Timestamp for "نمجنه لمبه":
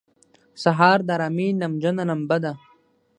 1.61-2.37